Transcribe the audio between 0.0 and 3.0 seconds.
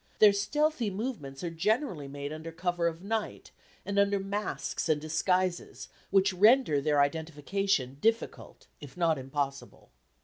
Their stealthy movements are generally made under cover